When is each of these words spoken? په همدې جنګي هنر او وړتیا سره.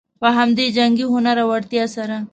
په 0.21 0.27
همدې 0.37 0.65
جنګي 0.77 1.05
هنر 1.13 1.37
او 1.43 1.47
وړتیا 1.51 1.85
سره. 1.95 2.17